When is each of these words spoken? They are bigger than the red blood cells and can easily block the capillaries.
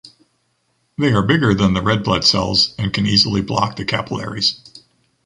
They 0.97 1.13
are 1.13 1.21
bigger 1.21 1.53
than 1.53 1.75
the 1.75 1.83
red 1.83 2.03
blood 2.03 2.23
cells 2.23 2.73
and 2.79 2.91
can 2.91 3.05
easily 3.05 3.41
block 3.43 3.75
the 3.75 3.85
capillaries. 3.85 4.59